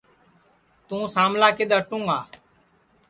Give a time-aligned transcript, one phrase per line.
[0.87, 2.19] توں ساملا کِدؔ ہٹوں گا